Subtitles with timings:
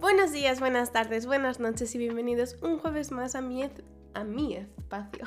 [0.00, 3.68] Buenos días, buenas tardes, buenas noches y bienvenidos un jueves más a mi,
[4.14, 5.24] a mi espacio.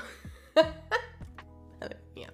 [2.16, 2.34] Mía.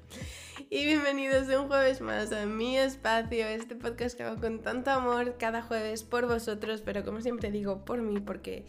[0.70, 5.38] Y bienvenidos un jueves más a mi espacio, este podcast que hago con tanto amor
[5.40, 8.66] cada jueves por vosotros, pero como siempre digo, por mí, porque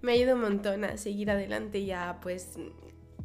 [0.00, 2.56] me ayuda un montón a seguir adelante y a pues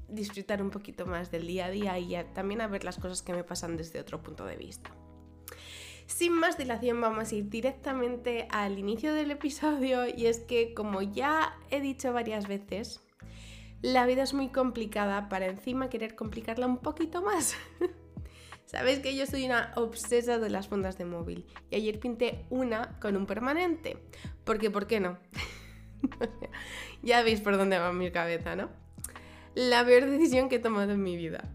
[0.10, 3.32] disfrutar un poquito más del día a día y también a ver las cosas que
[3.32, 4.92] me pasan desde otro punto de vista.
[6.08, 11.02] Sin más dilación vamos a ir directamente al inicio del episodio y es que como
[11.02, 13.02] ya he dicho varias veces,
[13.82, 17.56] la vida es muy complicada para encima querer complicarla un poquito más.
[18.66, 23.00] Sabéis que yo soy una obsesa de las fundas de móvil y ayer pinté una
[23.00, 23.98] con un permanente.
[24.44, 25.18] Porque, ¿por qué no?
[27.04, 28.70] ya veis por dónde va mi cabeza, ¿no?
[29.54, 31.55] La peor decisión que he tomado en mi vida.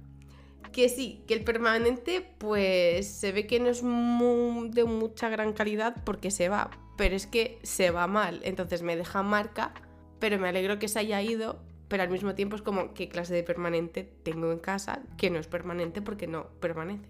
[0.72, 5.96] Que sí, que el permanente pues se ve que no es de mucha gran calidad
[6.04, 9.74] porque se va, pero es que se va mal, entonces me deja marca,
[10.20, 13.34] pero me alegro que se haya ido, pero al mismo tiempo es como qué clase
[13.34, 17.08] de permanente tengo en casa que no es permanente porque no permanece.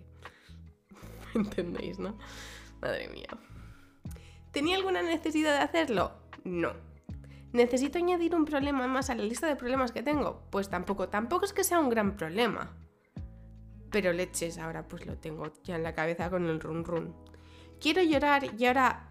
[1.34, 2.16] ¿Entendéis, no?
[2.81, 3.28] Madre mía.
[4.53, 6.12] ¿Tenía alguna necesidad de hacerlo?
[6.44, 6.72] No.
[7.53, 10.42] ¿Necesito añadir un problema más a la lista de problemas que tengo?
[10.50, 11.08] Pues tampoco.
[11.08, 12.77] Tampoco es que sea un gran problema.
[13.91, 17.14] Pero leches, ahora pues lo tengo ya en la cabeza con el run run.
[17.80, 19.08] Quiero llorar y ahora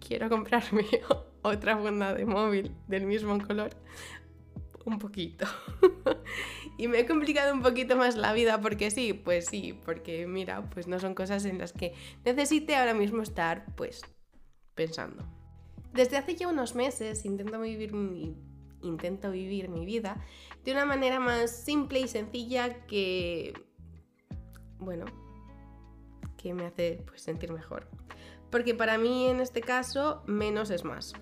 [0.00, 0.86] quiero comprarme
[1.42, 3.70] otra funda de móvil del mismo color.
[4.84, 5.46] Un poquito.
[6.78, 10.68] y me he complicado un poquito más la vida porque sí, pues sí, porque mira,
[10.70, 11.92] pues no son cosas en las que
[12.24, 14.02] necesite ahora mismo estar pues
[14.74, 15.24] pensando.
[15.92, 18.36] Desde hace ya unos meses intento vivir mi,
[18.82, 20.24] intento vivir mi vida
[20.64, 23.54] de una manera más simple y sencilla que
[24.86, 25.04] bueno,
[26.38, 27.88] que me hace pues, sentir mejor.
[28.50, 31.12] Porque para mí en este caso menos es más.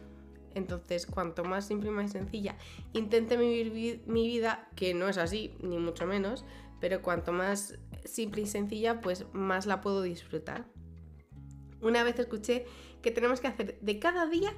[0.54, 2.56] Entonces, cuanto más simple y más sencilla
[2.92, 6.44] intente vivir mi vida, que no es así, ni mucho menos,
[6.78, 10.66] pero cuanto más simple y sencilla, pues más la puedo disfrutar.
[11.80, 12.66] Una vez escuché
[13.02, 14.52] que tenemos que hacer de cada día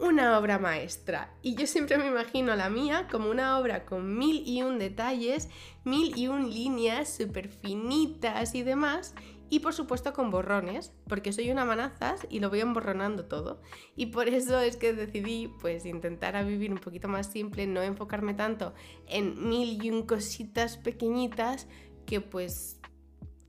[0.00, 1.34] una obra maestra.
[1.42, 5.48] Y yo siempre me imagino la mía como una obra con mil y un detalles,
[5.84, 9.14] mil y un líneas súper finitas y demás.
[9.50, 13.62] Y por supuesto con borrones, porque soy una manazas y lo voy emborronando todo.
[13.96, 17.82] Y por eso es que decidí pues intentar a vivir un poquito más simple, no
[17.82, 18.74] enfocarme tanto
[19.06, 21.66] en mil y un cositas pequeñitas
[22.04, 22.80] que pues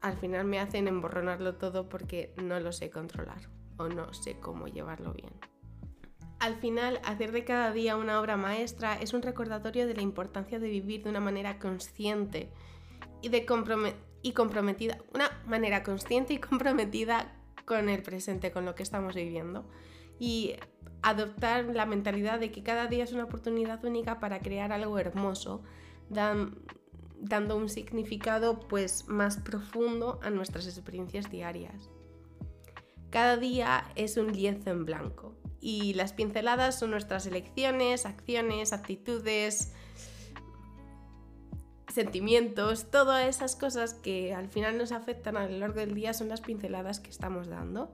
[0.01, 4.67] al final me hacen emborronarlo todo porque no lo sé controlar o no sé cómo
[4.67, 5.33] llevarlo bien.
[6.39, 10.57] Al final, hacer de cada día una obra maestra es un recordatorio de la importancia
[10.57, 12.49] de vivir de una manera consciente
[13.21, 17.35] y, comprometida, una manera consciente y comprometida
[17.65, 19.69] con el presente, con lo que estamos viviendo.
[20.17, 20.55] Y
[21.01, 25.61] adoptar la mentalidad de que cada día es una oportunidad única para crear algo hermoso,
[26.09, 31.89] dando un significado pues más profundo a nuestras experiencias diarias.
[33.09, 39.73] Cada día es un lienzo en blanco y las pinceladas son nuestras elecciones, acciones, actitudes,
[41.87, 46.29] sentimientos, todas esas cosas que al final nos afectan a lo largo del día son
[46.29, 47.91] las pinceladas que estamos dando.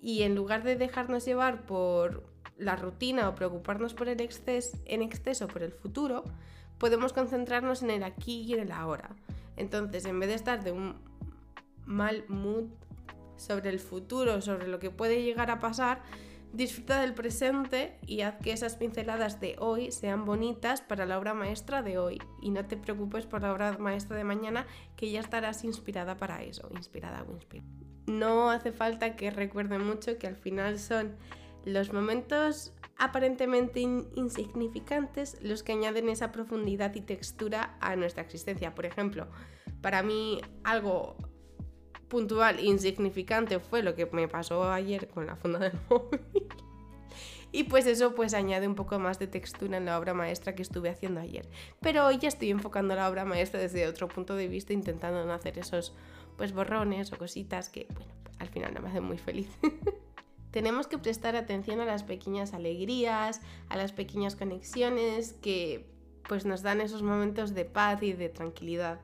[0.00, 2.24] Y en lugar de dejarnos llevar por
[2.56, 6.24] la rutina o preocuparnos por el exceso, en exceso por el futuro,
[6.78, 9.10] podemos concentrarnos en el aquí y en el ahora.
[9.56, 10.96] Entonces, en vez de estar de un
[11.84, 12.64] mal mood
[13.36, 16.02] sobre el futuro, sobre lo que puede llegar a pasar,
[16.56, 21.34] Disfruta del presente y haz que esas pinceladas de hoy sean bonitas para la obra
[21.34, 22.18] maestra de hoy.
[22.40, 26.42] Y no te preocupes por la obra maestra de mañana, que ya estarás inspirada para
[26.42, 26.70] eso.
[26.74, 27.68] Inspirada o inspirada.
[28.06, 31.16] No hace falta que recuerde mucho que al final son
[31.66, 38.74] los momentos aparentemente insignificantes los que añaden esa profundidad y textura a nuestra existencia.
[38.74, 39.28] Por ejemplo,
[39.82, 41.18] para mí algo
[42.08, 46.20] puntual, insignificante fue lo que me pasó ayer con la funda del móvil.
[47.52, 50.62] Y pues eso pues añade un poco más de textura en la obra maestra que
[50.62, 51.48] estuve haciendo ayer.
[51.80, 55.32] Pero hoy ya estoy enfocando la obra maestra desde otro punto de vista, intentando no
[55.32, 55.94] hacer esos
[56.36, 57.86] pues borrones o cositas que,
[58.38, 59.48] al final no me hacen muy feliz.
[60.50, 65.86] Tenemos que prestar atención a las pequeñas alegrías, a las pequeñas conexiones que
[66.28, 69.00] pues nos dan esos momentos de paz y de tranquilidad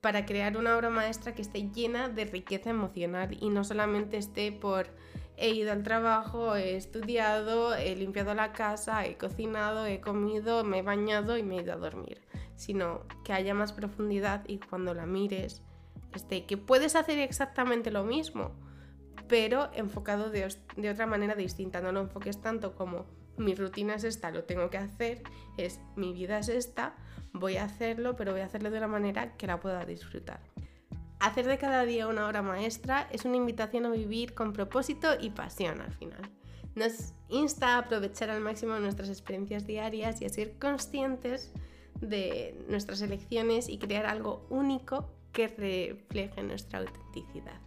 [0.00, 4.50] para crear una obra maestra que esté llena de riqueza emocional y no solamente esté
[4.52, 4.88] por
[5.36, 10.78] he ido al trabajo, he estudiado, he limpiado la casa, he cocinado, he comido, me
[10.78, 12.20] he bañado y me he ido a dormir,
[12.56, 15.62] sino que haya más profundidad y cuando la mires
[16.14, 18.52] esté que puedes hacer exactamente lo mismo,
[19.28, 23.06] pero enfocado de, de otra manera distinta, no lo enfoques tanto como
[23.40, 25.22] mi rutina es esta, lo tengo que hacer,
[25.56, 26.94] es mi vida es esta,
[27.32, 30.40] voy a hacerlo, pero voy a hacerlo de una manera que la pueda disfrutar.
[31.18, 35.30] Hacer de cada día una obra maestra es una invitación a vivir con propósito y
[35.30, 36.30] pasión al final.
[36.74, 41.52] Nos insta a aprovechar al máximo nuestras experiencias diarias y a ser conscientes
[42.00, 47.60] de nuestras elecciones y crear algo único que refleje nuestra autenticidad.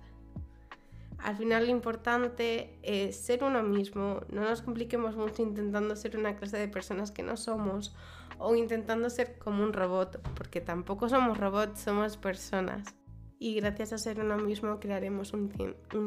[1.24, 6.36] Al final lo importante es ser uno mismo, no nos compliquemos mucho intentando ser una
[6.36, 7.96] clase de personas que no somos
[8.40, 12.94] o intentando ser como un robot, porque tampoco somos robots, somos personas.
[13.40, 15.50] Y gracias a ser uno mismo crearemos un,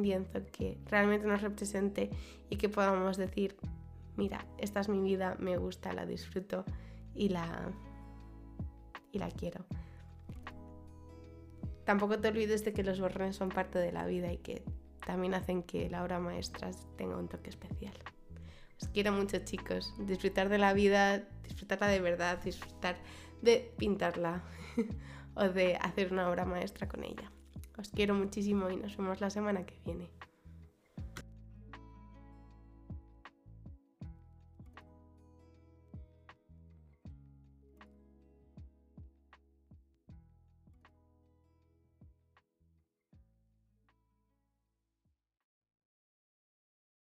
[0.02, 2.10] lienzo que realmente nos represente
[2.50, 3.56] y que podamos decir,
[4.16, 6.66] mira, esta es mi vida, me gusta, la disfruto
[7.14, 7.72] y la,
[9.12, 9.64] y la quiero.
[11.86, 14.62] Tampoco te olvides de que los borrones son parte de la vida y que
[15.06, 17.94] también hacen que la obra maestra tenga un toque especial.
[18.82, 22.96] Os quiero mucho chicos, disfrutar de la vida, disfrutarla de verdad, disfrutar
[23.40, 24.42] de pintarla
[25.34, 27.30] o de hacer una obra maestra con ella.
[27.78, 30.10] Os quiero muchísimo y nos vemos la semana que viene.